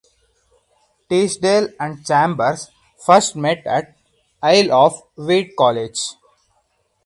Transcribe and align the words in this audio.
Teasdale 1.09 1.69
and 1.79 2.03
Chambers 2.03 2.71
first 3.05 3.35
met 3.35 3.61
at 3.67 3.95
Isle 4.41 4.71
of 4.71 5.03
Wight 5.15 5.51
College. 5.55 5.99